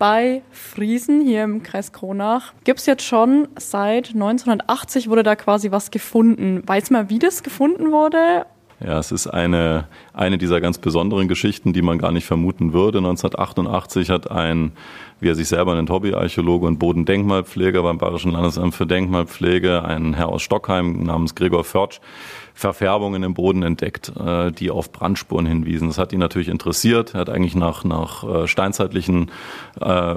[0.00, 5.70] bei Friesen hier im Kreis Kronach gibt es jetzt schon seit 1980 wurde da quasi
[5.70, 6.62] was gefunden.
[6.66, 8.46] Weiß man, wie das gefunden wurde?
[8.82, 12.96] Ja, es ist eine, eine dieser ganz besonderen Geschichten, die man gar nicht vermuten würde.
[12.98, 14.72] 1988 hat ein,
[15.20, 20.30] wie er sich selber nennt, Hobbyarchäologe und Bodendenkmalpfleger beim Bayerischen Landesamt für Denkmalpflege, ein Herr
[20.30, 22.00] aus Stockheim namens Gregor Förtsch,
[22.60, 25.88] Verfärbungen im Boden entdeckt, äh, die auf Brandspuren hinwiesen.
[25.88, 27.14] Das hat ihn natürlich interessiert.
[27.14, 29.30] Er hat eigentlich nach, nach äh, steinzeitlichen
[29.80, 30.16] äh,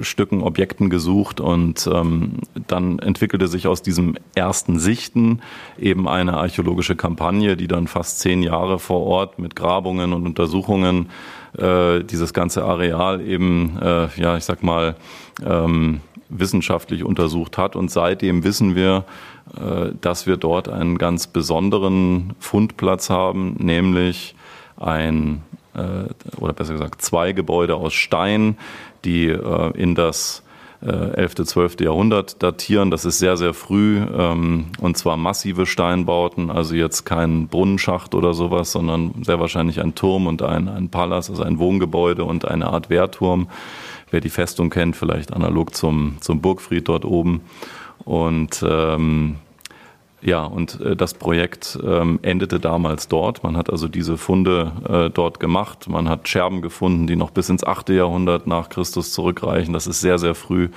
[0.00, 5.40] Stücken, Objekten gesucht und ähm, dann entwickelte sich aus diesem ersten Sichten
[5.78, 11.10] eben eine archäologische Kampagne, die dann fast zehn Jahre vor Ort mit Grabungen und Untersuchungen
[11.58, 14.96] äh, dieses ganze Areal eben, äh, ja, ich sag mal,
[15.44, 17.76] ähm, wissenschaftlich untersucht hat.
[17.76, 19.04] Und seitdem wissen wir,
[20.00, 24.34] dass wir dort einen ganz besonderen Fundplatz haben, nämlich
[24.76, 25.42] ein
[25.74, 28.56] äh, oder besser gesagt zwei Gebäude aus Stein,
[29.04, 30.42] die äh, in das
[30.84, 31.80] 11., 12.
[31.80, 32.90] Jahrhundert datieren.
[32.90, 38.34] Das ist sehr, sehr früh ähm, und zwar massive Steinbauten, also jetzt kein Brunnenschacht oder
[38.34, 42.66] sowas, sondern sehr wahrscheinlich ein Turm und ein, ein Palas, also ein Wohngebäude und eine
[42.66, 43.48] Art Wehrturm.
[44.10, 47.42] Wer die Festung kennt, vielleicht analog zum, zum Burgfried dort oben.
[48.04, 49.36] Und ähm,
[50.22, 53.42] ja, und äh, das Projekt ähm, endete damals dort.
[53.42, 55.88] Man hat also diese Funde äh, dort gemacht.
[55.88, 59.72] Man hat Scherben gefunden, die noch bis ins achte Jahrhundert nach Christus zurückreichen.
[59.72, 60.68] Das ist sehr, sehr früh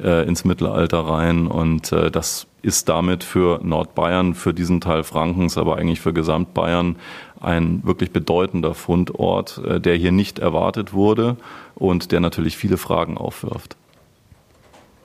[0.00, 1.48] äh, ins Mittelalter rein.
[1.48, 6.96] Und äh, das ist damit für Nordbayern, für diesen Teil Frankens, aber eigentlich für Gesamtbayern
[7.40, 11.36] ein wirklich bedeutender Fundort, äh, der hier nicht erwartet wurde
[11.74, 13.76] und der natürlich viele Fragen aufwirft.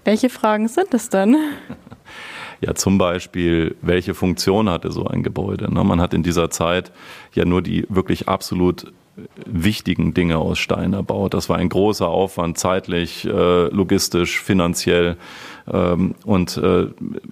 [0.03, 1.35] Welche Fragen sind es denn?
[2.61, 5.73] Ja, zum Beispiel, welche Funktion hatte so ein Gebäude?
[5.73, 5.81] Ne?
[5.85, 6.91] Man hat in dieser Zeit
[7.33, 8.91] ja nur die wirklich absolut
[9.45, 11.33] wichtigen Dinge aus Stein erbaut.
[11.33, 15.17] Das war ein großer Aufwand, zeitlich, äh, logistisch, finanziell.
[15.71, 16.87] Ähm, und äh,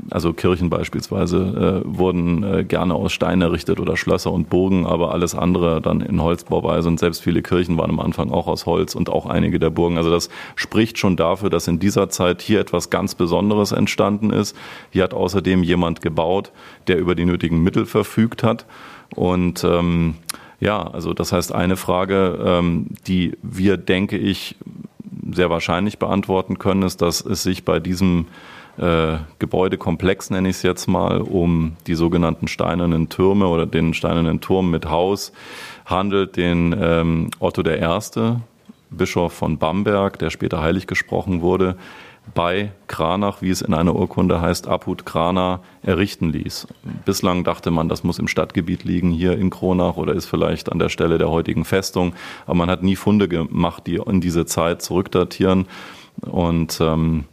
[0.10, 5.36] also Kirchen beispielsweise äh, wurden gerne aus Stein errichtet oder Schlösser und Burgen, aber alles
[5.36, 6.88] andere dann in Holzbauweise.
[6.88, 9.98] Und selbst viele Kirchen waren am Anfang auch aus Holz und auch einige der Burgen.
[9.98, 14.56] Also das spricht schon dafür, dass in dieser Zeit hier etwas ganz Besonderes entstanden ist.
[14.92, 16.52] Hier hat außerdem jemand gebaut,
[16.88, 18.66] der über die nötigen Mittel verfügt hat.
[19.16, 20.16] Und ähm,
[20.60, 24.56] ja, also das heißt eine Frage, ähm, die wir, denke ich,
[25.32, 28.28] sehr wahrscheinlich beantworten können, ist, dass es sich bei diesem
[28.78, 34.40] äh, Gebäudekomplex, nenne ich es jetzt mal, um die sogenannten steinernen Türme oder den steinernen
[34.40, 35.32] Turm mit Haus
[35.86, 38.38] handelt, den ähm, Otto I.,
[38.90, 41.76] Bischof von Bamberg, der später heilig gesprochen wurde,
[42.34, 46.68] bei Kranach, wie es in einer Urkunde heißt, Abhut Krana errichten ließ.
[47.06, 50.80] Bislang dachte man, das muss im Stadtgebiet liegen, hier in Kronach oder ist vielleicht an
[50.80, 52.14] der Stelle der heutigen Festung.
[52.46, 55.68] Aber man hat nie Funde gemacht, die in diese Zeit zurückdatieren.
[56.22, 57.26] Und ähm,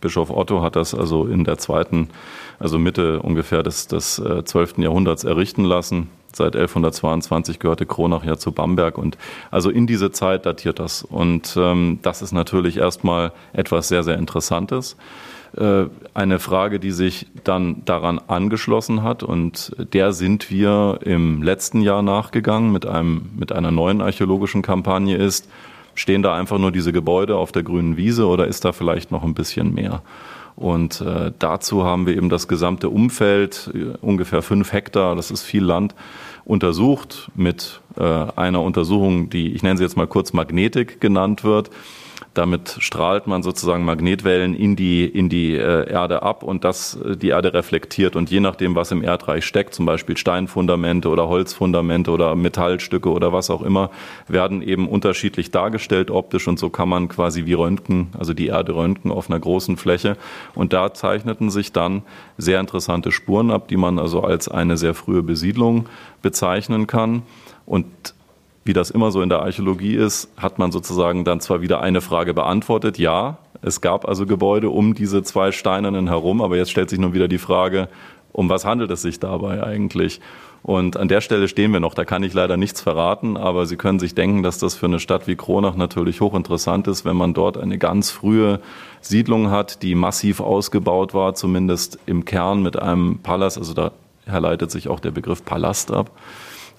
[0.00, 2.08] Bischof Otto hat das also in der zweiten,
[2.58, 4.78] also Mitte ungefähr des, des 12.
[4.78, 6.08] Äh, Jahrhunderts errichten lassen.
[6.36, 9.16] Seit 1122 gehörte Kronach ja zu Bamberg und
[9.50, 11.02] also in diese Zeit datiert das.
[11.02, 14.98] Und ähm, das ist natürlich erstmal etwas sehr, sehr Interessantes.
[15.56, 21.80] Äh, eine Frage, die sich dann daran angeschlossen hat und der sind wir im letzten
[21.80, 25.48] Jahr nachgegangen mit einem, mit einer neuen archäologischen Kampagne ist,
[25.94, 29.24] stehen da einfach nur diese Gebäude auf der grünen Wiese oder ist da vielleicht noch
[29.24, 30.02] ein bisschen mehr?
[30.56, 35.42] Und äh, dazu haben wir eben das gesamte Umfeld, äh, ungefähr fünf Hektar, das ist
[35.42, 35.94] viel Land,
[36.46, 41.70] untersucht mit äh, einer Untersuchung, die ich nenne sie jetzt mal kurz Magnetik genannt wird.
[42.36, 47.16] Damit strahlt man sozusagen Magnetwellen in die, in die äh, Erde ab und das äh,
[47.16, 48.14] die Erde reflektiert.
[48.14, 53.32] Und je nachdem, was im Erdreich steckt, zum Beispiel Steinfundamente oder Holzfundamente oder Metallstücke oder
[53.32, 53.90] was auch immer,
[54.28, 56.46] werden eben unterschiedlich dargestellt optisch.
[56.46, 60.18] Und so kann man quasi wie Röntgen, also die Erde röntgen auf einer großen Fläche.
[60.54, 62.02] Und da zeichneten sich dann
[62.36, 65.86] sehr interessante Spuren ab, die man also als eine sehr frühe Besiedlung
[66.20, 67.22] bezeichnen kann.
[67.64, 67.86] Und
[68.66, 72.00] wie das immer so in der Archäologie ist, hat man sozusagen dann zwar wieder eine
[72.00, 76.90] Frage beantwortet, ja, es gab also Gebäude um diese zwei Steinernen herum, aber jetzt stellt
[76.90, 77.88] sich nun wieder die Frage,
[78.32, 80.20] um was handelt es sich dabei eigentlich?
[80.62, 83.76] Und an der Stelle stehen wir noch, da kann ich leider nichts verraten, aber Sie
[83.76, 87.34] können sich denken, dass das für eine Stadt wie Kronach natürlich hochinteressant ist, wenn man
[87.34, 88.60] dort eine ganz frühe
[89.00, 93.92] Siedlung hat, die massiv ausgebaut war, zumindest im Kern mit einem Palast, also da
[94.26, 96.10] herleitet sich auch der Begriff Palast ab.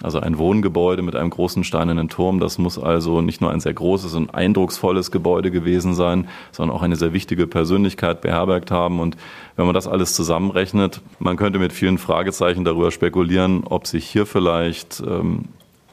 [0.02, 3.74] Also ein Wohngebäude mit einem großen steinernen Turm, das muss also nicht nur ein sehr
[3.74, 9.00] großes und eindrucksvolles Gebäude gewesen sein, sondern auch eine sehr wichtige Persönlichkeit beherbergt haben.
[9.00, 9.16] Und
[9.56, 14.24] wenn man das alles zusammenrechnet, man könnte mit vielen Fragezeichen darüber spekulieren, ob sich hier
[14.24, 15.46] vielleicht ähm,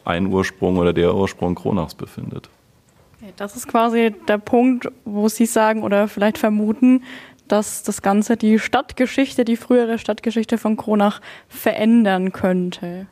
[0.04, 2.50] ein Ursprung oder der Ursprung Kronachs befindet.
[3.38, 7.02] Das ist quasi der Punkt, wo Sie sagen oder vielleicht vermuten,
[7.48, 13.08] dass das Ganze die Stadtgeschichte, die frühere Stadtgeschichte von Kronach verändern könnte.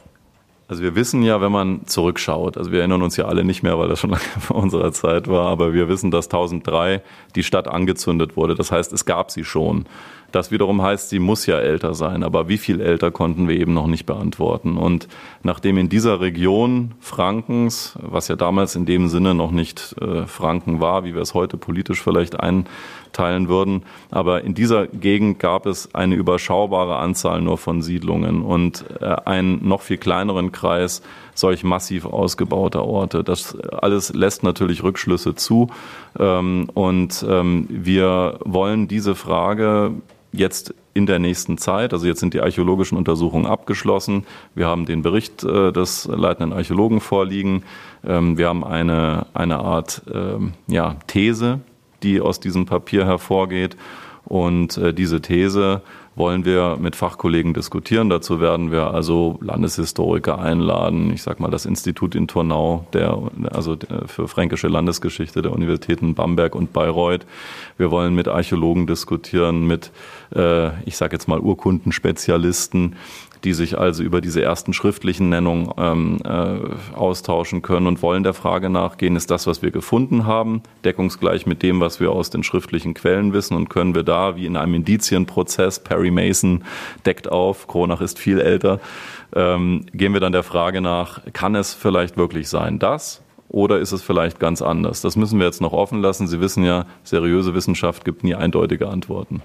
[0.74, 3.78] Also wir wissen ja, wenn man zurückschaut, also wir erinnern uns ja alle nicht mehr,
[3.78, 7.04] weil das schon lange vor unserer Zeit war, aber wir wissen, dass 1003
[7.36, 8.56] die Stadt angezündet wurde.
[8.56, 9.86] Das heißt, es gab sie schon.
[10.34, 13.76] Das wiederum heißt, sie muss ja älter sein, aber wie viel älter konnten wir eben
[13.76, 14.78] noch nicht beantworten.
[14.78, 15.08] Und
[15.44, 20.82] nachdem in dieser Region Frankens, was ja damals in dem Sinne noch nicht äh, Franken
[20.82, 25.94] war, wie wir es heute politisch vielleicht einteilen würden, aber in dieser Gegend gab es
[25.94, 31.04] eine überschaubare Anzahl nur von Siedlungen und äh, einen noch viel kleineren Kreis
[31.34, 33.24] solch massiv ausgebauter Orte.
[33.24, 35.68] Das alles lässt natürlich Rückschlüsse zu.
[36.20, 39.92] Ähm, und ähm, wir wollen diese Frage
[40.32, 44.26] jetzt in der nächsten Zeit, also jetzt sind die archäologischen Untersuchungen abgeschlossen.
[44.54, 47.64] Wir haben den Bericht äh, des leitenden Archäologen vorliegen.
[48.06, 50.04] Ähm, wir haben eine, eine Art
[50.68, 51.60] ja, These,
[52.04, 53.76] die aus diesem Papier hervorgeht.
[54.34, 55.84] Und äh, diese These
[56.16, 58.10] wollen wir mit Fachkollegen diskutieren.
[58.10, 61.14] Dazu werden wir also Landeshistoriker einladen.
[61.14, 63.16] Ich sage mal das Institut in Turnau, der,
[63.52, 63.78] also
[64.08, 67.28] für fränkische Landesgeschichte der Universitäten Bamberg und Bayreuth.
[67.78, 69.92] Wir wollen mit Archäologen diskutieren, mit,
[70.36, 72.96] äh, ich sage jetzt mal Urkundenspezialisten
[73.44, 78.34] die sich also über diese ersten schriftlichen Nennungen ähm, äh, austauschen können und wollen der
[78.34, 82.44] Frage nachgehen, ist das, was wir gefunden haben, deckungsgleich mit dem, was wir aus den
[82.44, 86.64] schriftlichen Quellen wissen und können wir da, wie in einem Indizienprozess, Perry Mason
[87.06, 88.80] deckt auf, Kronach ist viel älter,
[89.36, 93.92] ähm, gehen wir dann der Frage nach, kann es vielleicht wirklich sein, dass oder ist
[93.92, 95.02] es vielleicht ganz anders?
[95.02, 96.28] Das müssen wir jetzt noch offen lassen.
[96.28, 99.44] Sie wissen ja, seriöse Wissenschaft gibt nie eindeutige Antworten.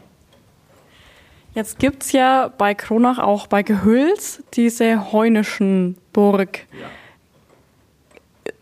[1.55, 6.67] Jetzt gibt es ja bei Kronach auch bei Gehülz diese Heunischen Burg.
[6.73, 6.87] Ja.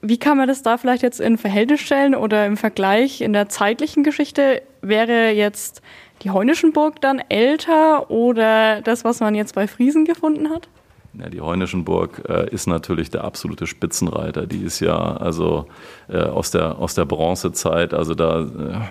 [0.03, 3.49] Wie kann man das da vielleicht jetzt in Verhältnis stellen oder im Vergleich in der
[3.49, 4.63] zeitlichen Geschichte?
[4.81, 5.83] Wäre jetzt
[6.23, 10.69] die Heunischen Burg dann älter oder das, was man jetzt bei Friesen gefunden hat?
[11.19, 14.47] Ja, die Heunischenburg äh, ist natürlich der absolute Spitzenreiter.
[14.47, 15.67] Die ist ja also
[16.09, 17.95] äh, aus der aus der Bronzezeit.
[17.95, 18.47] Also da äh,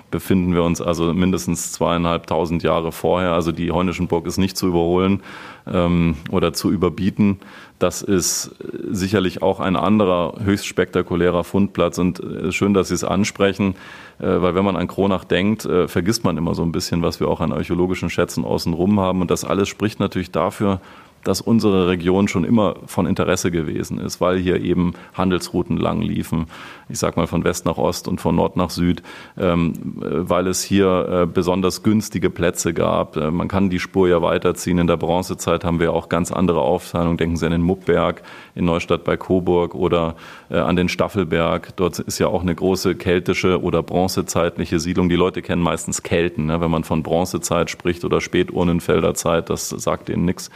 [0.10, 3.34] befinden wir uns also mindestens zweieinhalbtausend Jahre vorher.
[3.34, 5.22] Also die Heunischenburg ist nicht zu überholen
[5.68, 7.42] ähm, oder zu überbieten.
[7.78, 8.56] Das ist
[8.90, 13.76] sicherlich auch ein anderer höchst spektakulärer Fundplatz und äh, schön, dass Sie es ansprechen,
[14.18, 17.20] äh, weil wenn man an Kronach denkt, äh, vergisst man immer so ein bisschen, was
[17.20, 20.80] wir auch an archäologischen Schätzen außenrum haben und das alles spricht natürlich dafür,
[21.26, 26.46] dass unsere Region schon immer von Interesse gewesen ist, weil hier eben Handelsrouten lang liefen.
[26.88, 29.02] Ich sag mal von West nach Ost und von Nord nach Süd,
[29.38, 33.18] ähm, weil es hier äh, besonders günstige Plätze gab.
[33.18, 34.78] Äh, man kann die Spur ja weiterziehen.
[34.78, 37.18] In der Bronzezeit haben wir auch ganz andere Aufteilungen.
[37.18, 38.22] Denken Sie an den Muppberg
[38.54, 40.16] in Neustadt bei Coburg oder
[40.50, 41.76] äh, an den Staffelberg.
[41.76, 45.10] Dort ist ja auch eine große keltische oder bronzezeitliche Siedlung.
[45.10, 46.62] Die Leute kennen meistens Kelten, ne?
[46.62, 49.50] wenn man von Bronzezeit spricht oder Späturnenfelder Zeit.
[49.50, 50.52] Das sagt ihnen nichts.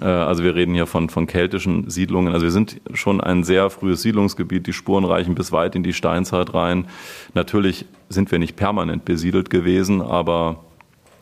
[0.00, 2.32] Äh, also wir reden hier von, von keltischen Siedlungen.
[2.32, 4.66] Also wir sind schon ein sehr frühes Siedlungsgebiet.
[4.66, 6.86] Die Spuren reichen bis weit in die Steinzeit rein.
[7.34, 10.64] Natürlich sind wir nicht permanent besiedelt gewesen, aber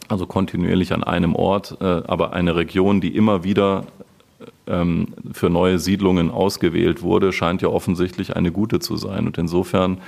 [0.08, 3.84] also kontinuierlich an einem Ort, äh, aber eine Region, die immer wieder
[4.68, 9.26] ähm, für neue Siedlungen ausgewählt wurde, scheint ja offensichtlich eine gute zu sein.
[9.26, 9.98] Und insofern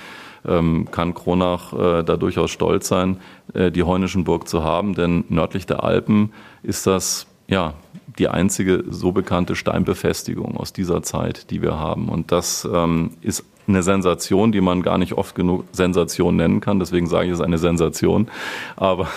[0.46, 3.18] ähm, kann Kronach äh, da durchaus stolz sein,
[3.54, 6.32] die Heunischenburg zu haben, denn nördlich der Alpen
[6.62, 7.72] ist das ja
[8.18, 12.08] die einzige so bekannte Steinbefestigung aus dieser Zeit, die wir haben.
[12.08, 16.78] Und das ähm, ist eine Sensation, die man gar nicht oft genug Sensation nennen kann.
[16.78, 18.28] Deswegen sage ich es eine Sensation.
[18.76, 19.08] Aber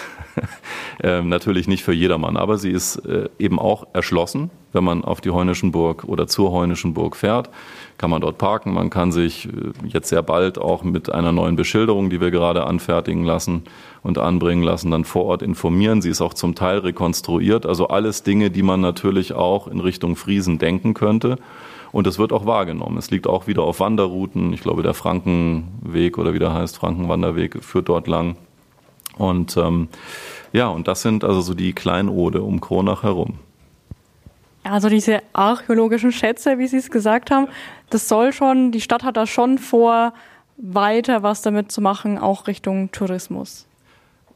[1.04, 2.38] äh, natürlich nicht für jedermann.
[2.38, 6.52] Aber sie ist äh, eben auch erschlossen, wenn man auf die Heunischen Burg oder zur
[6.52, 7.50] Heunischen Burg fährt
[8.02, 8.74] kann man dort parken.
[8.74, 9.52] Man kann sich äh,
[9.88, 13.66] jetzt sehr bald auch mit einer neuen Beschilderung, die wir gerade anfertigen lassen
[14.02, 16.02] und anbringen lassen, dann vor Ort informieren.
[16.02, 17.68] Sie ist auch zum Teil rekonstruiert.
[17.68, 21.38] Also alles Dinge, die man natürlich auch in Richtung Friesen denken könnte.
[21.92, 22.98] Und es wird auch wahrgenommen.
[22.98, 24.54] Es liegt auch wieder auf Wanderrouten.
[24.54, 28.38] Ich glaube, der Frankenweg oder wie der heißt, Frankenwanderweg führt dort lang.
[29.18, 29.90] Und ähm,
[30.54, 33.40] ja, und das sind also so die Kleinode um Kronach herum.
[34.64, 37.48] Also diese archäologischen Schätze, wie Sie es gesagt haben,
[37.90, 40.14] das soll schon, die Stadt hat da schon vor,
[40.58, 43.66] weiter was damit zu machen, auch Richtung Tourismus.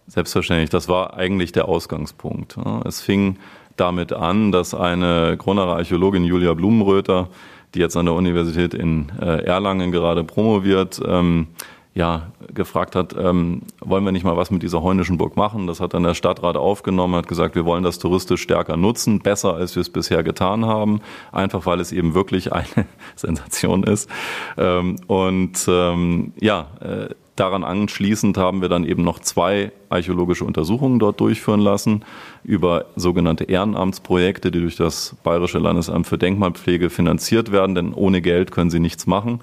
[0.08, 2.58] Selbstverständlich, das war eigentlich der Ausgangspunkt.
[2.86, 3.38] Es fing
[3.76, 7.30] damit an, dass eine Kronacher Archäologin Julia Blumenröther,
[7.74, 11.48] die jetzt an der Universität in äh, Erlangen gerade promoviert, ähm,
[11.96, 15.66] ja, gefragt hat, ähm, wollen wir nicht mal was mit dieser heunischen Burg machen?
[15.66, 19.54] Das hat dann der Stadtrat aufgenommen, hat gesagt, wir wollen das touristisch stärker nutzen, besser
[19.56, 21.00] als wir es bisher getan haben,
[21.32, 22.66] einfach weil es eben wirklich eine
[23.16, 24.10] Sensation ist.
[24.58, 31.00] Ähm, und ähm, ja, äh, Daran anschließend haben wir dann eben noch zwei archäologische Untersuchungen
[31.00, 32.06] dort durchführen lassen
[32.46, 38.52] über sogenannte Ehrenamtsprojekte, die durch das Bayerische Landesamt für Denkmalpflege finanziert werden, denn ohne Geld
[38.52, 39.42] können sie nichts machen.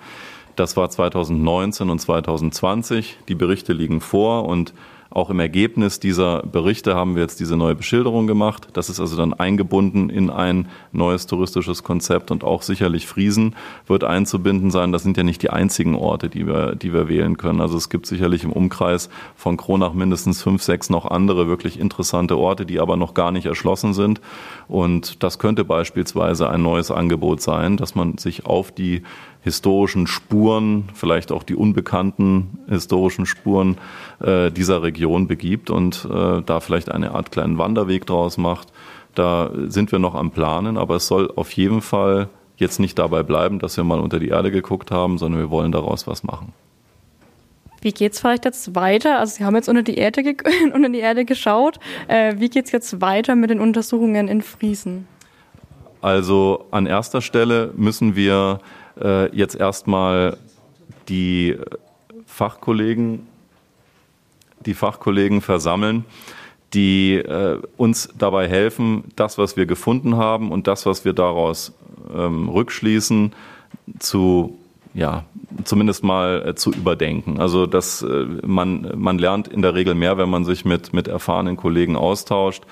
[0.57, 3.19] Das war 2019 und 2020.
[3.29, 4.73] Die Berichte liegen vor und
[5.15, 8.69] auch im Ergebnis dieser Berichte haben wir jetzt diese neue Beschilderung gemacht.
[8.73, 13.55] Das ist also dann eingebunden in ein neues touristisches Konzept und auch sicherlich Friesen
[13.87, 14.93] wird einzubinden sein.
[14.93, 17.61] Das sind ja nicht die einzigen Orte, die wir, die wir wählen können.
[17.61, 22.39] Also es gibt sicherlich im Umkreis von Kronach mindestens fünf, sechs noch andere wirklich interessante
[22.39, 24.21] Orte, die aber noch gar nicht erschlossen sind.
[24.69, 29.03] Und das könnte beispielsweise ein neues Angebot sein, dass man sich auf die
[29.43, 33.77] historischen Spuren, vielleicht auch die unbekannten historischen Spuren
[34.21, 38.73] äh, dieser Region begibt und äh, da vielleicht eine Art kleinen Wanderweg draus macht.
[39.15, 43.23] Da sind wir noch am Planen, aber es soll auf jeden Fall jetzt nicht dabei
[43.23, 46.53] bleiben, dass wir mal unter die Erde geguckt haben, sondern wir wollen daraus was machen.
[47.83, 49.19] Wie geht es vielleicht jetzt weiter?
[49.19, 50.23] Also Sie haben jetzt unter die Erde,
[50.73, 51.81] unter die Erde geschaut.
[52.07, 55.09] Äh, wie es jetzt weiter mit den Untersuchungen in Friesen?
[56.01, 58.61] Also an erster Stelle müssen wir
[59.01, 60.37] äh, jetzt erstmal
[61.09, 61.57] die
[62.27, 63.27] Fachkollegen,
[64.65, 66.05] die Fachkollegen versammeln,
[66.75, 71.75] die äh, uns dabei helfen, das, was wir gefunden haben und das, was wir daraus
[72.15, 73.33] ähm, rückschließen,
[73.99, 74.59] zu
[74.95, 75.25] ja,
[75.65, 77.41] zumindest mal äh, zu überdenken.
[77.41, 81.09] Also dass äh, man, man lernt in der Regel mehr, wenn man sich mit, mit
[81.09, 82.65] erfahrenen Kollegen austauscht.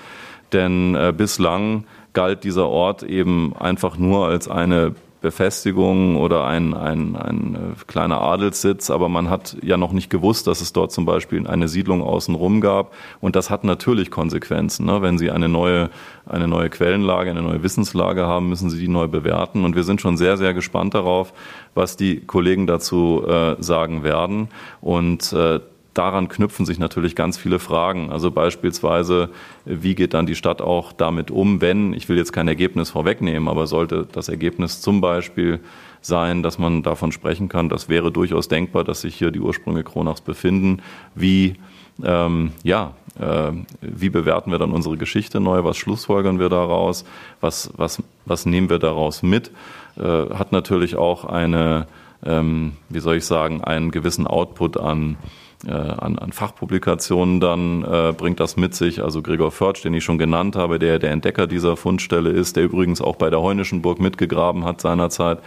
[0.53, 7.15] Denn äh, bislang galt dieser Ort eben einfach nur als eine Befestigung oder ein, ein,
[7.15, 11.05] ein äh, kleiner Adelssitz, aber man hat ja noch nicht gewusst, dass es dort zum
[11.05, 12.91] Beispiel eine Siedlung außenrum gab.
[13.19, 14.87] Und das hat natürlich Konsequenzen.
[14.87, 15.03] Ne?
[15.03, 15.91] Wenn Sie eine neue,
[16.25, 19.63] eine neue Quellenlage, eine neue Wissenslage haben, müssen Sie die neu bewerten.
[19.63, 21.33] Und wir sind schon sehr, sehr gespannt darauf,
[21.75, 24.49] was die Kollegen dazu äh, sagen werden.
[24.81, 25.59] Und äh,
[25.93, 28.11] daran knüpfen sich natürlich ganz viele Fragen.
[28.11, 29.29] Also beispielsweise,
[29.65, 33.49] wie geht dann die Stadt auch damit um, wenn, ich will jetzt kein Ergebnis vorwegnehmen,
[33.49, 35.59] aber sollte das Ergebnis zum Beispiel
[36.01, 39.83] sein, dass man davon sprechen kann, das wäre durchaus denkbar, dass sich hier die Ursprünge
[39.83, 40.81] Kronachs befinden.
[41.13, 41.55] Wie,
[42.03, 45.63] ähm, ja, äh, wie bewerten wir dann unsere Geschichte neu?
[45.63, 47.05] Was schlussfolgern wir daraus?
[47.39, 49.51] Was, was, was nehmen wir daraus mit?
[49.97, 50.01] Äh,
[50.33, 51.87] hat natürlich auch eine,
[52.25, 55.17] ähm, wie soll ich sagen, einen gewissen Output an
[55.65, 59.03] äh, an, an Fachpublikationen dann äh, bringt das mit sich.
[59.03, 62.63] Also Gregor Förtsch, den ich schon genannt habe, der der Entdecker dieser Fundstelle ist, der
[62.63, 65.39] übrigens auch bei der Heunischen Burg mitgegraben hat seinerzeit.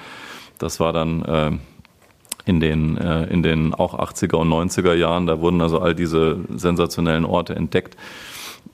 [0.58, 1.50] Das war dann äh,
[2.44, 5.26] in den, äh, in den auch 80er und 90er Jahren.
[5.26, 7.96] Da wurden also all diese sensationellen Orte entdeckt.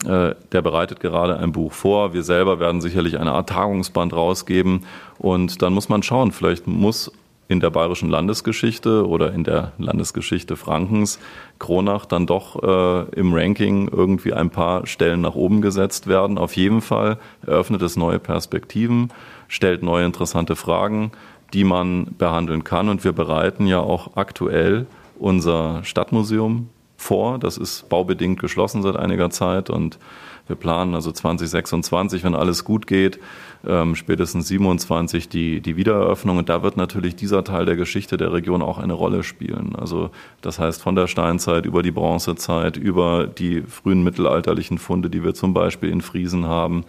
[0.05, 2.13] Äh, der bereitet gerade ein Buch vor.
[2.13, 4.87] Wir selber werden sicherlich eine Art Tagungsband rausgeben.
[5.19, 7.13] Und dann muss man schauen, vielleicht muss
[7.51, 11.19] in der bayerischen Landesgeschichte oder in der Landesgeschichte Frankens
[11.59, 16.39] Kronach dann doch äh, im Ranking irgendwie ein paar Stellen nach oben gesetzt werden.
[16.39, 19.13] Auf jeden Fall eröffnet es neue Perspektiven,
[19.49, 21.11] stellt neue interessante Fragen,
[21.53, 22.89] die man behandeln kann.
[22.89, 24.87] Und wir bereiten ja auch aktuell
[25.19, 27.41] unser Stadtmuseum vor.
[27.41, 29.99] Das ist baubedingt geschlossen seit einiger Zeit und
[30.51, 33.21] wir planen also 2026, wenn alles gut geht,
[33.67, 36.39] ähm, spätestens 27 die, die Wiedereröffnung.
[36.39, 39.77] Und da wird natürlich dieser Teil der Geschichte der Region auch eine Rolle spielen.
[39.77, 45.23] Also das heißt von der Steinzeit über die Bronzezeit, über die frühen mittelalterlichen Funde, die
[45.23, 46.85] wir zum Beispiel in Friesen haben,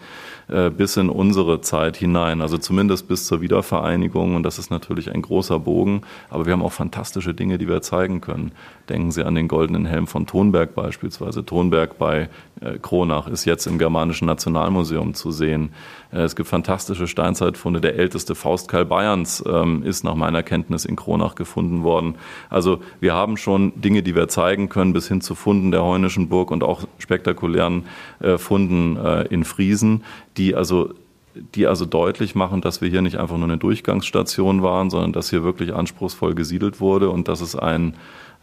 [0.48, 2.40] äh, bis in unsere Zeit hinein.
[2.40, 4.34] Also zumindest bis zur Wiedervereinigung.
[4.34, 6.02] Und das ist natürlich ein großer Bogen.
[6.30, 8.50] Aber wir haben auch fantastische Dinge, die wir zeigen können.
[8.88, 11.44] Denken Sie an den goldenen Helm von Thonberg beispielsweise.
[11.44, 12.28] Thonberg bei
[12.60, 15.70] äh, Kronach ist jetzt im Germanischen Nationalmuseum zu sehen.
[16.12, 17.80] Äh, es gibt fantastische Steinzeitfunde.
[17.80, 22.16] Der älteste Faustkeil Bayerns ähm, ist nach meiner Kenntnis in Kronach gefunden worden.
[22.50, 26.28] Also wir haben schon Dinge, die wir zeigen können, bis hin zu Funden der Heunischen
[26.28, 27.84] Burg und auch spektakulären
[28.20, 28.96] äh, Funden
[29.30, 30.04] in Friesen,
[30.36, 30.90] die also
[31.34, 35.30] die also deutlich machen, dass wir hier nicht einfach nur eine Durchgangsstation waren, sondern dass
[35.30, 37.94] hier wirklich anspruchsvoll gesiedelt wurde und dass es ein,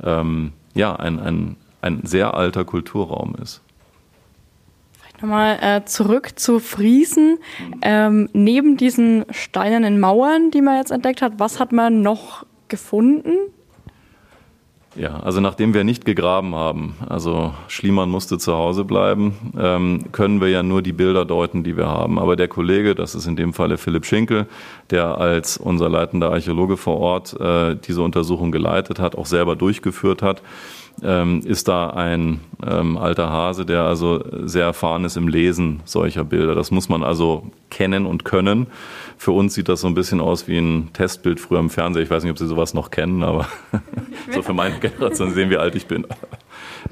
[0.04, 3.62] ähm, ja, ein, ein, ein sehr alter Kulturraum ist.
[5.22, 7.40] Nochmal äh, zurück zu Friesen.
[7.82, 13.34] Ähm, neben diesen steinernen Mauern, die man jetzt entdeckt hat, was hat man noch gefunden?
[14.96, 20.42] Ja, also nachdem wir nicht gegraben haben, also Schliemann musste zu Hause bleiben, ähm, können
[20.42, 22.18] wir ja nur die Bilder deuten, die wir haben.
[22.18, 24.48] Aber der Kollege, das ist in dem Falle Philipp Schinkel,
[24.90, 30.24] der als unser leitender Archäologe vor Ort äh, diese Untersuchung geleitet hat, auch selber durchgeführt
[30.24, 30.42] hat,
[31.04, 36.24] ähm, ist da ein ähm, alter Hase, der also sehr erfahren ist im Lesen solcher
[36.24, 36.56] Bilder.
[36.56, 38.68] Das muss man also kennen und können.
[39.18, 42.04] Für uns sieht das so ein bisschen aus wie ein Testbild früher im Fernsehen.
[42.04, 43.48] Ich weiß nicht, ob Sie sowas noch kennen, aber
[44.32, 46.06] so für meine Generation sehen, wie alt ich bin.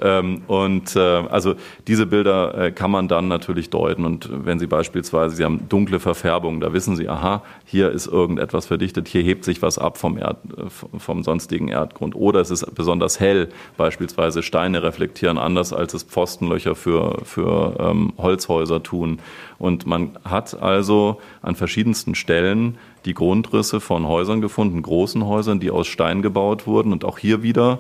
[0.02, 1.56] Ähm, und äh, also
[1.88, 4.06] diese Bilder äh, kann man dann natürlich deuten.
[4.06, 8.66] Und wenn Sie beispielsweise, Sie haben dunkle Verfärbungen, da wissen Sie, aha, hier ist irgendetwas
[8.66, 12.16] verdichtet, hier hebt sich was ab vom, Erd, äh, vom sonstigen Erdgrund.
[12.16, 18.14] Oder es ist besonders hell, beispielsweise Steine reflektieren anders, als es Pfostenlöcher für, für ähm,
[18.18, 19.20] Holzhäuser tun.
[19.60, 25.72] Und man hat also an verschiedensten Stellen die Grundrisse von Häusern gefunden, großen Häusern, die
[25.72, 26.92] aus Stein gebaut wurden.
[26.92, 27.80] Und auch hier wieder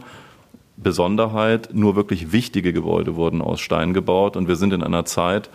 [0.78, 5.50] Besonderheit, nur wirklich wichtige Gebäude wurden aus Stein gebaut und wir sind in einer Zeit,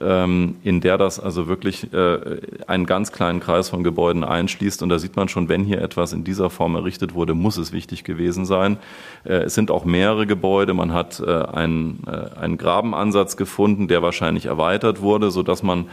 [0.00, 4.82] ähm, in der das also wirklich äh, einen ganz kleinen Kreis von Gebäuden einschließt.
[4.82, 7.72] Und da sieht man schon, wenn hier etwas in dieser Form errichtet wurde, muss es
[7.72, 8.78] wichtig gewesen sein.
[9.24, 10.72] Äh, es sind auch mehrere Gebäude.
[10.74, 15.86] Man hat äh, einen, einen Grabenansatz gefunden, der wahrscheinlich erweitert wurde, sodass man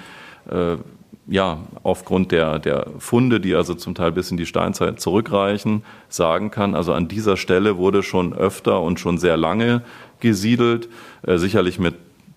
[1.27, 6.51] ja, aufgrund der, der Funde, die also zum Teil bis in die Steinzeit zurückreichen, sagen
[6.51, 9.81] kann, also an dieser Stelle wurde schon öfter und schon sehr lange
[10.19, 10.89] gesiedelt,
[11.23, 11.95] äh, sicherlich mit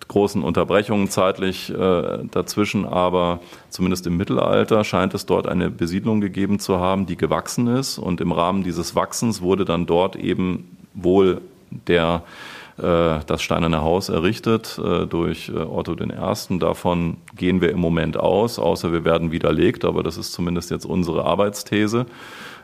[0.09, 6.59] großen Unterbrechungen zeitlich äh, dazwischen, aber zumindest im Mittelalter scheint es dort eine Besiedlung gegeben
[6.59, 7.99] zu haben, die gewachsen ist.
[7.99, 14.09] Und im Rahmen dieses Wachsens wurde dann dort eben wohl der äh, das Steinerne Haus
[14.09, 16.59] errichtet äh, durch äh, Otto I.
[16.59, 20.87] Davon gehen wir im Moment aus, außer wir werden widerlegt, aber das ist zumindest jetzt
[20.87, 22.07] unsere Arbeitsthese.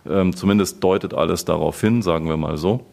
[0.09, 2.87] Ähm, zumindest deutet alles darauf hin, sagen wir mal so.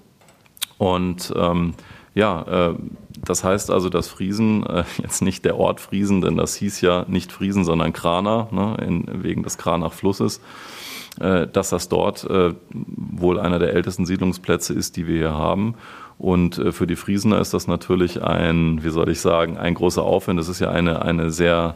[0.78, 1.76] Und ähm,
[2.14, 2.76] ja,
[3.24, 4.66] das heißt also, dass Friesen,
[4.98, 9.24] jetzt nicht der Ort Friesen, denn das hieß ja nicht Friesen, sondern Krana, ne, in,
[9.24, 10.42] wegen des Kranach-Flusses,
[11.18, 15.76] dass das dort wohl einer der ältesten Siedlungsplätze ist, die wir hier haben.
[16.22, 20.04] Und äh, für die Friesener ist das natürlich ein, wie soll ich sagen, ein großer
[20.04, 20.40] Aufwand.
[20.40, 21.74] Es ist ja eine, eine sehr,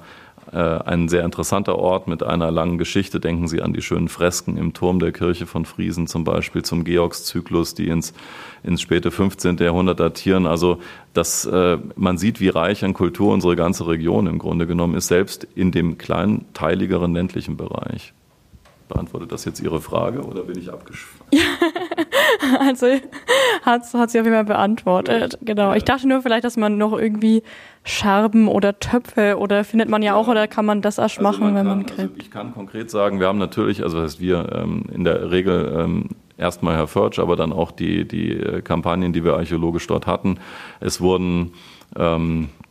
[0.51, 3.19] äh, ein sehr interessanter Ort mit einer langen Geschichte.
[3.19, 6.83] Denken Sie an die schönen Fresken im Turm der Kirche von Friesen zum Beispiel, zum
[6.83, 8.13] Georgszyklus, die ins,
[8.61, 9.57] ins späte 15.
[9.57, 10.45] Jahrhundert datieren.
[10.45, 10.79] Also
[11.13, 15.07] dass äh, man sieht, wie reich an Kultur unsere ganze Region im Grunde genommen ist,
[15.07, 18.13] selbst in dem kleinteiligeren ländlichen Bereich.
[18.87, 21.23] Beantwortet das jetzt Ihre Frage oder bin ich abgeschweift?
[22.59, 22.87] Also
[23.63, 25.37] hat, hat sie auf jeden Fall beantwortet.
[25.41, 25.73] Genau.
[25.73, 27.43] Ich dachte nur vielleicht, dass man noch irgendwie
[27.83, 30.15] Scherben oder Töpfe oder findet man ja, ja.
[30.15, 31.99] auch oder kann man das erst also machen, man wenn kann, man gräbt?
[31.99, 35.31] Also ich kann konkret sagen, wir haben natürlich, also das heißt wir ähm, in der
[35.31, 39.87] Regel ähm, erstmal Herr Förtsch, aber dann auch die, die äh, Kampagnen, die wir archäologisch
[39.87, 40.39] dort hatten.
[40.79, 41.53] Es wurden
[41.95, 42.64] ähm, äh,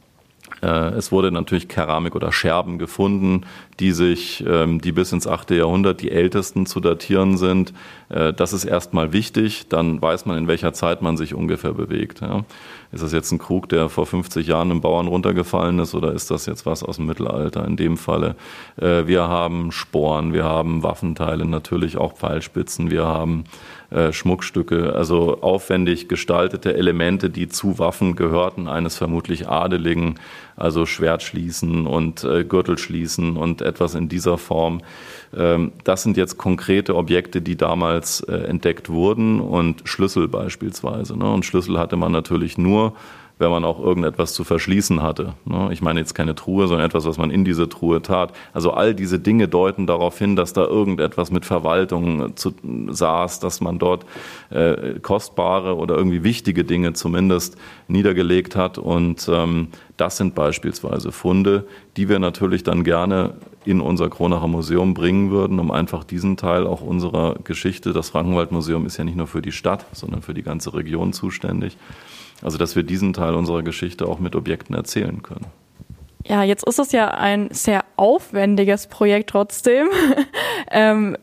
[0.61, 3.43] es wurde natürlich Keramik oder Scherben gefunden,
[3.81, 5.51] die sich, ähm, die bis ins 8.
[5.51, 7.73] Jahrhundert die ältesten zu datieren sind.
[8.09, 12.23] Äh, das ist erstmal wichtig, dann weiß man, in welcher Zeit man sich ungefähr bewegt.
[12.93, 16.31] Ist das jetzt ein Krug, der vor 50 Jahren einem Bauern runtergefallen ist oder ist
[16.31, 18.37] das jetzt was aus dem Mittelalter in dem Falle?
[18.77, 23.45] Äh, wir haben Sporen, wir haben Waffenteile, natürlich auch Pfeilspitzen, wir haben
[23.95, 30.17] äh, Schmuckstücke, also aufwendig gestaltete Elemente, die zu Waffen gehörten, eines vermutlich Adeligen,
[30.57, 34.81] also Schwertschließen und äh, Gürtelschließen und etwas in dieser Form.
[35.37, 41.17] Ähm, das sind jetzt konkrete Objekte, die damals äh, entdeckt wurden und Schlüssel beispielsweise.
[41.19, 41.31] Ne?
[41.31, 42.95] Und Schlüssel hatte man natürlich nur,
[43.38, 45.35] wenn man auch irgendetwas zu verschließen hatte.
[45.45, 45.69] Ne?
[45.73, 48.33] Ich meine jetzt keine Truhe, sondern etwas, was man in diese Truhe tat.
[48.53, 52.55] Also all diese Dinge deuten darauf hin, dass da irgendetwas mit Verwaltung zu,
[52.88, 54.07] saß, dass man dort
[54.51, 57.57] äh, kostbare oder irgendwie wichtige Dinge zumindest
[57.88, 58.79] niedergelegt hat.
[58.79, 64.95] Und ähm, das sind beispielsweise Funde, die wir natürlich dann gerne in unser Kronacher Museum
[64.95, 69.27] bringen würden, um einfach diesen Teil auch unserer Geschichte, das Frankenwaldmuseum ist ja nicht nur
[69.27, 71.77] für die Stadt, sondern für die ganze Region zuständig,
[72.43, 75.47] also, dass wir diesen Teil unserer Geschichte auch mit Objekten erzählen können.
[76.27, 79.89] Ja, jetzt ist es ja ein sehr aufwendiges Projekt trotzdem.
[80.71, 81.17] ähm,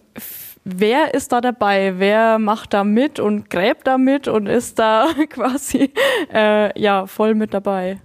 [0.64, 1.96] wer ist da dabei?
[1.98, 5.92] Wer macht da mit und gräbt da mit und ist da quasi
[6.34, 8.00] äh, ja voll mit dabei?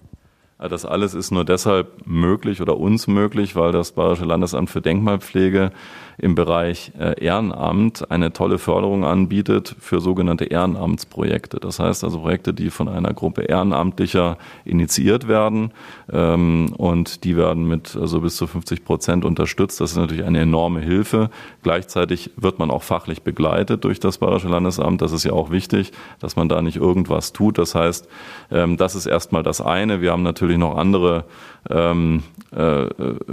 [0.59, 5.71] Das alles ist nur deshalb möglich oder uns möglich, weil das Bayerische Landesamt für Denkmalpflege
[6.19, 11.61] im Bereich äh, Ehrenamt eine tolle Förderung anbietet für sogenannte Ehrenamtsprojekte.
[11.61, 15.73] Das heißt also Projekte, die von einer Gruppe Ehrenamtlicher initiiert werden
[16.11, 19.81] ähm, und die werden mit so also bis zu 50 Prozent unterstützt.
[19.81, 21.29] Das ist natürlich eine enorme Hilfe.
[21.63, 25.03] Gleichzeitig wird man auch fachlich begleitet durch das Bayerische Landesamt.
[25.03, 27.59] Das ist ja auch wichtig, dass man da nicht irgendwas tut.
[27.59, 28.09] Das heißt,
[28.51, 30.01] ähm, das ist erstmal das eine.
[30.01, 31.25] Wir haben natürlich noch andere
[31.69, 32.87] ähm, äh,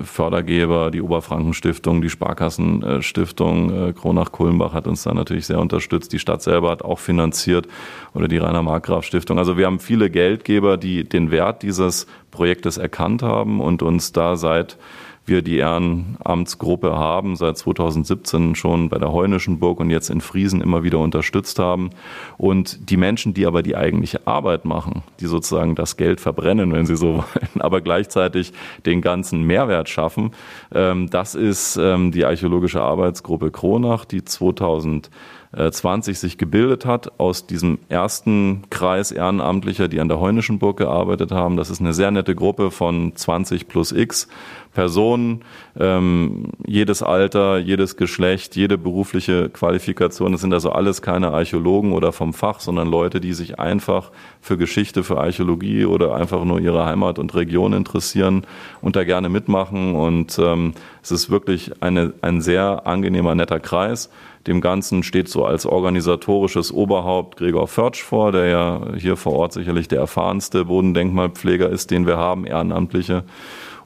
[0.04, 6.12] Fördergeber, die Oberfrankenstiftung, die Sparkassenstiftung, äh, Kronach-Kulmbach hat uns da natürlich sehr unterstützt.
[6.14, 7.68] Die Stadt selber hat auch finanziert
[8.14, 9.38] oder die Rainer Markgraf Stiftung.
[9.38, 14.36] Also wir haben viele Geldgeber, die den Wert dieses Projektes erkannt haben und uns da
[14.36, 14.78] seit
[15.26, 20.62] wir die Ehrenamtsgruppe haben, seit 2017 schon bei der Heunischen Burg und jetzt in Friesen
[20.62, 21.92] immer wieder unterstützt haben.
[22.38, 26.86] Und die Menschen, die aber die eigentliche Arbeit machen, die sozusagen das Geld verbrennen, wenn
[26.86, 28.54] sie so wollen, aber gleichzeitig
[28.86, 30.32] den ganzen Mehrwert schaffen,
[30.74, 35.10] ähm, das ist ähm, die archäologische Arbeitsgruppe Kronach, die 2000
[35.56, 41.32] 20 sich gebildet hat aus diesem ersten Kreis Ehrenamtlicher, die an der Heunischen Burg gearbeitet
[41.32, 41.58] haben.
[41.58, 44.28] Das ist eine sehr nette Gruppe von 20 plus X
[44.74, 45.44] Personen,
[45.80, 50.32] ähm, jedes Alter, jedes Geschlecht, jede berufliche Qualifikation.
[50.32, 54.12] Das sind also alles keine Archäologen oder vom Fach, sondern Leute, die sich einfach
[54.42, 58.46] für Geschichte, für Archäologie oder einfach nur ihre Heimat und Region interessieren
[58.82, 59.96] und da gerne mitmachen.
[59.96, 64.10] Und ähm, es ist wirklich eine, ein sehr angenehmer, netter Kreis.
[64.48, 69.54] Dem Ganzen steht so als organisatorisches Oberhaupt Gregor Förtsch vor, der ja hier vor Ort
[69.54, 73.24] sicherlich der erfahrenste Bodendenkmalpfleger ist, den wir haben, Ehrenamtliche.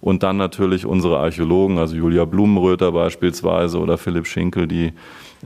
[0.02, 4.93] Und dann natürlich unsere Archäologen, also Julia Blumenröther beispielsweise oder Philipp Schinkel, die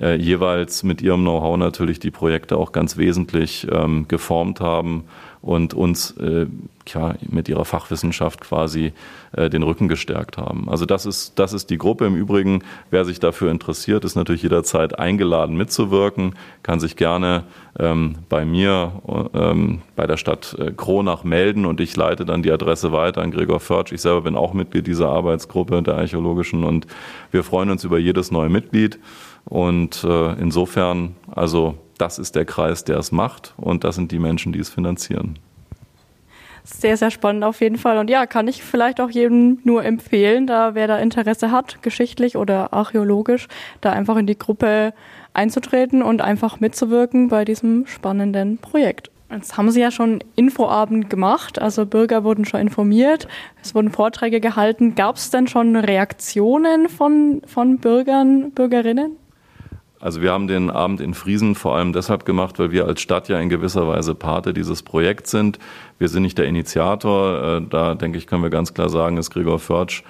[0.02, 5.06] äh, jeweils mit ihrem Know-how natürlich die Projekte auch ganz wesentlich ähm, geformt haben
[5.42, 6.46] und uns äh,
[6.88, 8.94] ja, mit ihrer Fachwissenschaft quasi
[9.32, 10.70] äh, den Rücken gestärkt haben.
[10.70, 12.06] Also das ist, das ist die Gruppe.
[12.06, 17.44] Im Übrigen, wer sich dafür interessiert, ist natürlich jederzeit eingeladen mitzuwirken, kann sich gerne
[17.80, 18.92] ähm, bei mir
[19.34, 23.32] ähm, bei der Stadt äh, Kronach melden und ich leite dann die Adresse weiter an
[23.32, 23.92] Gregor Förtsch.
[23.92, 26.86] Ich selber bin auch Mitglied dieser Arbeitsgruppe der archäologischen und
[27.32, 29.00] wir freuen uns über jedes neue Mitglied.
[29.46, 34.20] Und äh, insofern, also das ist der Kreis, der es macht und das sind die
[34.20, 35.38] Menschen, die es finanzieren.
[36.64, 37.98] Sehr, sehr spannend auf jeden Fall.
[37.98, 42.38] Und ja, kann ich vielleicht auch jedem nur empfehlen, da wer da Interesse hat, geschichtlich
[42.38, 43.48] oder archäologisch,
[43.82, 44.94] da einfach in die Gruppe
[45.34, 49.10] einzutreten und einfach mitzuwirken bei diesem spannenden Projekt.
[49.32, 53.30] Jetzt haben Sie ja schon Infoabend gemacht, also Bürger wurden schon informiert,
[53.64, 54.94] es wurden Vorträge gehalten.
[54.94, 59.16] Gab es denn schon Reaktionen von, von Bürgern, Bürgerinnen?
[60.02, 63.30] Also wir haben den Abend in Friesen vor allem deshalb gemacht, weil wir als Stadt
[63.30, 65.60] ja in gewisser Weise Pate dieses Projekts sind.
[66.00, 67.58] Wir sind nicht der Initiator.
[67.58, 70.02] Äh, da denke ich, können wir ganz klar sagen, ist Gregor Förtsch,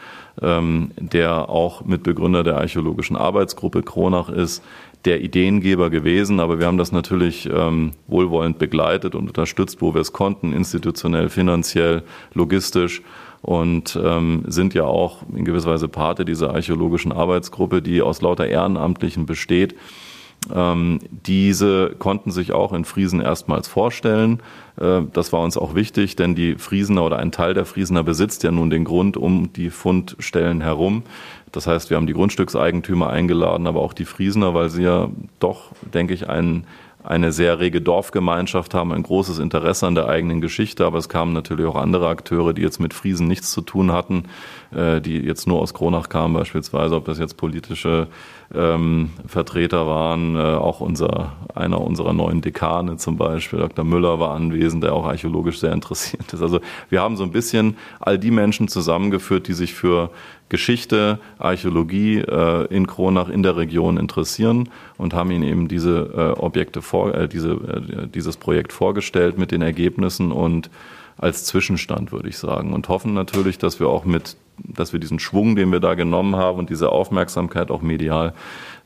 [0.41, 4.63] ähm, der auch Mitbegründer der archäologischen Arbeitsgruppe Kronach ist,
[5.03, 6.39] der Ideengeber gewesen.
[6.39, 11.27] Aber wir haben das natürlich ähm, wohlwollend begleitet und unterstützt, wo wir es konnten, institutionell,
[11.27, 13.01] finanziell, logistisch
[13.41, 18.47] und ähm, sind ja auch in gewisser Weise Pate dieser archäologischen Arbeitsgruppe, die aus lauter
[18.47, 19.75] Ehrenamtlichen besteht.
[20.53, 24.41] Ähm, diese konnten sich auch in Friesen erstmals vorstellen.
[24.79, 28.43] Äh, das war uns auch wichtig, denn die Friesener oder ein Teil der Friesener besitzt
[28.43, 31.03] ja nun den Grund um die Fundstellen herum.
[31.51, 35.73] Das heißt, wir haben die Grundstückseigentümer eingeladen, aber auch die Friesener, weil sie ja doch,
[35.93, 36.65] denke ich, einen
[37.03, 41.33] eine sehr rege Dorfgemeinschaft haben, ein großes Interesse an der eigenen Geschichte, aber es kamen
[41.33, 44.25] natürlich auch andere Akteure, die jetzt mit Friesen nichts zu tun hatten,
[44.75, 48.07] äh, die jetzt nur aus Kronach kamen beispielsweise, ob das jetzt politische
[48.53, 53.85] ähm, Vertreter waren, äh, auch unser, einer unserer neuen Dekane zum Beispiel, Dr.
[53.85, 56.41] Müller war anwesend, der auch archäologisch sehr interessiert ist.
[56.41, 60.09] Also wir haben so ein bisschen all die Menschen zusammengeführt, die sich für
[60.49, 66.39] Geschichte, Archäologie äh, in Kronach in der Region interessieren und haben ihnen eben diese äh,
[66.39, 70.69] Objekte vor, äh, diese, äh, dieses Projekt vorgestellt mit den Ergebnissen und
[71.17, 72.73] als Zwischenstand, würde ich sagen.
[72.73, 76.35] Und hoffen natürlich, dass wir auch mit, dass wir diesen Schwung, den wir da genommen
[76.35, 78.33] haben und diese Aufmerksamkeit auch medial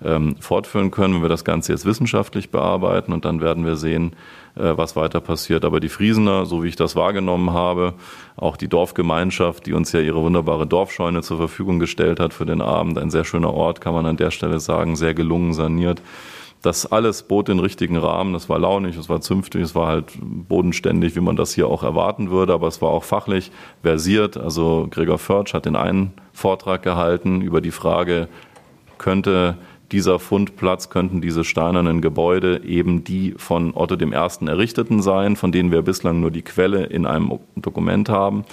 [0.03, 4.13] ähm, fortführen können, wenn wir das Ganze jetzt wissenschaftlich bearbeiten und dann werden wir sehen,
[4.55, 5.65] äh, was weiter passiert.
[5.65, 7.93] Aber die Friesener, so wie ich das wahrgenommen habe,
[8.35, 12.61] auch die Dorfgemeinschaft, die uns ja ihre wunderbare Dorfscheune zur Verfügung gestellt hat für den
[12.61, 16.01] Abend, ein sehr schöner Ort, kann man an der Stelle sagen, sehr gelungen saniert
[16.65, 18.33] das alles bot den richtigen Rahmen.
[18.33, 21.83] Das war launig, es war zünftig, es war halt bodenständig, wie man das hier auch
[21.83, 23.51] erwarten würde, aber es war auch fachlich
[23.83, 24.37] versiert.
[24.37, 28.27] Also Gregor Förtsch hat den einen Vortrag gehalten über die Frage,
[28.97, 29.57] könnte
[29.91, 34.11] dieser Fundplatz, könnten diese steinernen Gebäude eben die von Otto I.
[34.47, 38.45] errichteten sein, von denen wir bislang nur die Quelle in einem Dokument haben.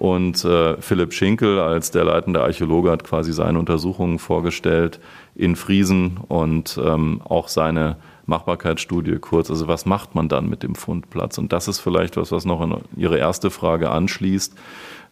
[0.00, 4.98] Und äh, Philipp Schinkel als der leitende Archäologe hat quasi seine Untersuchungen vorgestellt
[5.34, 9.50] in Friesen und ähm, auch seine Machbarkeitsstudie kurz.
[9.50, 11.36] Also was macht man dann mit dem Fundplatz?
[11.36, 14.54] Und das ist vielleicht was, was noch in Ihre erste Frage anschließt.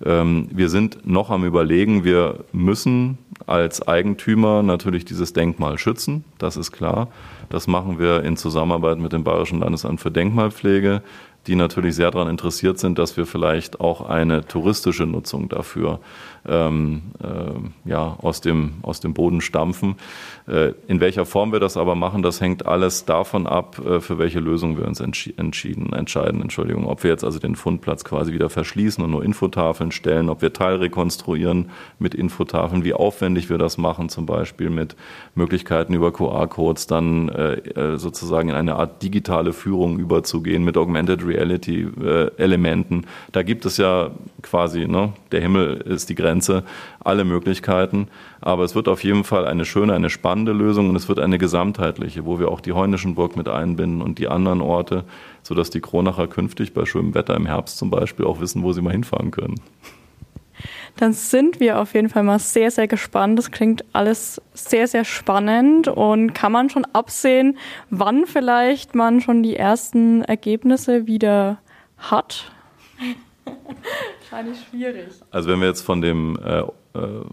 [0.06, 6.56] Ähm, wir sind noch am Überlegen, wir müssen als Eigentümer natürlich dieses Denkmal schützen, das
[6.56, 7.08] ist klar.
[7.50, 11.02] Das machen wir in Zusammenarbeit mit dem Bayerischen Landesamt für Denkmalpflege
[11.48, 16.00] die natürlich sehr daran interessiert sind, dass wir vielleicht auch eine touristische Nutzung dafür
[16.46, 19.96] ähm, äh, ja, aus, dem, aus dem Boden stampfen.
[20.46, 24.18] Äh, in welcher Form wir das aber machen, das hängt alles davon ab, äh, für
[24.18, 26.42] welche Lösung wir uns entschi entschieden, entscheiden.
[26.42, 30.42] Entschuldigung, ob wir jetzt also den Fundplatz quasi wieder verschließen und nur Infotafeln stellen, ob
[30.42, 34.96] wir teilrekonstruieren mit Infotafeln, wie aufwendig wir das machen, zum Beispiel mit
[35.34, 41.26] Möglichkeiten über QR-Codes dann äh, äh, sozusagen in eine Art digitale Führung überzugehen mit Augmented
[41.38, 43.00] Reality-Elementen.
[43.00, 44.10] Äh, da gibt es ja
[44.42, 46.64] quasi, ne, der Himmel ist die Grenze
[47.00, 48.08] alle Möglichkeiten.
[48.40, 51.38] Aber es wird auf jeden Fall eine schöne, eine spannende Lösung und es wird eine
[51.38, 55.04] gesamtheitliche, wo wir auch die Heunischenburg mit einbinden und die anderen Orte,
[55.42, 58.82] sodass die Kronacher künftig bei schönem Wetter im Herbst zum Beispiel auch wissen, wo sie
[58.82, 59.56] mal hinfahren können.
[60.96, 63.38] Dann sind wir auf jeden Fall mal sehr, sehr gespannt.
[63.38, 67.58] Das klingt alles sehr, sehr spannend und kann man schon absehen,
[67.90, 71.58] wann vielleicht man schon die ersten Ergebnisse wieder
[71.98, 72.52] hat?
[74.30, 75.08] Wahrscheinlich schwierig.
[75.30, 77.24] Also wenn wir jetzt von dem, äh, äh,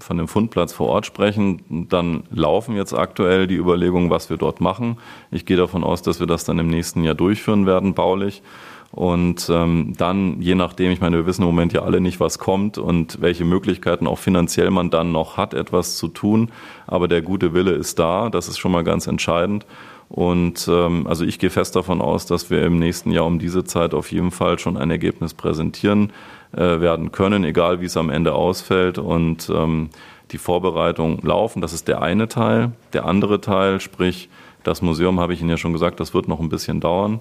[0.00, 4.60] von dem Fundplatz vor Ort sprechen, dann laufen jetzt aktuell die Überlegungen, was wir dort
[4.60, 4.98] machen.
[5.30, 8.42] Ich gehe davon aus, dass wir das dann im nächsten Jahr durchführen werden, baulich.
[8.90, 12.38] Und ähm, dann, je nachdem, ich meine, wir wissen im Moment ja alle nicht, was
[12.38, 16.50] kommt und welche Möglichkeiten auch finanziell man dann noch hat, etwas zu tun.
[16.86, 19.66] Aber der gute Wille ist da, das ist schon mal ganz entscheidend.
[20.08, 23.64] Und ähm, also ich gehe fest davon aus, dass wir im nächsten Jahr um diese
[23.64, 26.12] Zeit auf jeden Fall schon ein Ergebnis präsentieren
[26.52, 28.96] äh, werden können, egal wie es am Ende ausfällt.
[28.96, 29.90] Und ähm,
[30.30, 31.60] die Vorbereitungen laufen.
[31.60, 32.72] Das ist der eine Teil.
[32.92, 34.28] Der andere Teil, sprich
[34.62, 37.20] das Museum, habe ich Ihnen ja schon gesagt, das wird noch ein bisschen dauern.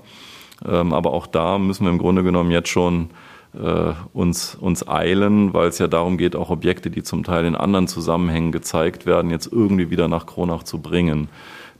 [0.66, 3.10] Ähm, aber auch da müssen wir im Grunde genommen jetzt schon
[3.54, 7.56] äh, uns, uns eilen, weil es ja darum geht, auch Objekte, die zum Teil in
[7.56, 11.30] anderen Zusammenhängen gezeigt werden, jetzt irgendwie wieder nach Kronach zu bringen.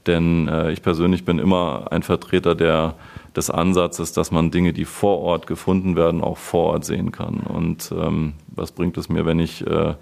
[0.06, 2.94] Denn äh, ich persönlich bin immer ein Vertreter der,
[3.36, 7.40] des Ansatzes, dass man Dinge, die vor Ort gefunden werden, auch vor Ort sehen kann.
[7.40, 9.94] Und ähm, was bringt es mir, wenn ich äh,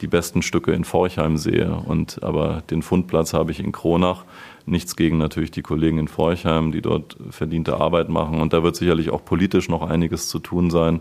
[0.00, 4.24] die besten Stücke in Forchheim sehe und aber den Fundplatz habe ich in Kronach.
[4.70, 8.40] Nichts gegen natürlich die Kollegen in Forchheim, die dort verdiente Arbeit machen.
[8.40, 11.00] Und da wird sicherlich auch politisch noch einiges zu tun sein.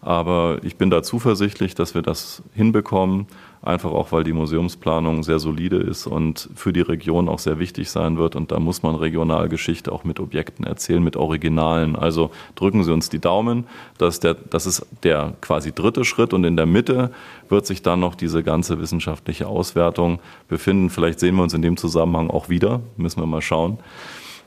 [0.00, 3.26] Aber ich bin da zuversichtlich, dass wir das hinbekommen
[3.62, 7.90] einfach auch, weil die Museumsplanung sehr solide ist und für die Region auch sehr wichtig
[7.90, 8.34] sein wird.
[8.34, 11.94] Und da muss man Regionalgeschichte auch mit Objekten erzählen, mit Originalen.
[11.94, 13.66] Also drücken Sie uns die Daumen.
[13.98, 17.10] Das ist der, das ist der quasi dritte Schritt und in der Mitte
[17.50, 20.88] wird sich dann noch diese ganze wissenschaftliche Auswertung befinden.
[20.88, 23.78] Vielleicht sehen wir uns in dem Zusammenhang auch wieder, müssen wir mal schauen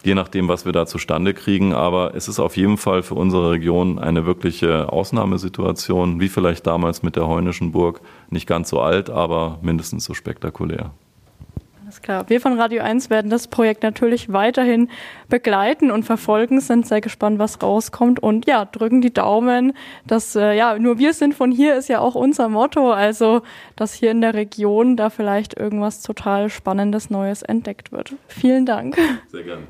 [0.03, 1.73] je nachdem, was wir da zustande kriegen.
[1.73, 7.03] Aber es ist auf jeden Fall für unsere Region eine wirkliche Ausnahmesituation, wie vielleicht damals
[7.03, 8.01] mit der Heunischen Burg.
[8.29, 10.91] Nicht ganz so alt, aber mindestens so spektakulär.
[11.93, 12.27] Alles klar.
[12.27, 14.89] Wir von Radio 1 werden das Projekt natürlich weiterhin
[15.29, 19.73] begleiten und verfolgen, sind sehr gespannt, was rauskommt und ja, drücken die Daumen,
[20.07, 23.43] dass äh, ja, nur wir sind von hier ist ja auch unser Motto, also
[23.75, 28.15] dass hier in der Region da vielleicht irgendwas total spannendes Neues entdeckt wird.
[28.27, 28.97] Vielen Dank.
[29.31, 29.67] Sehr gerne.